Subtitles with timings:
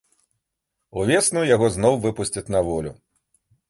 [1.03, 2.91] Увесну яго зноў выпусцяць на волю.